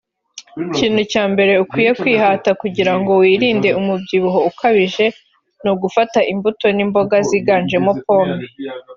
[0.65, 5.05] Ikintu cya mbere ukwiye kwihata kugira ngo wirinde umubyibuho ukabije
[5.61, 8.43] ni ugufata imbuto n’imboga ziganjemo pomme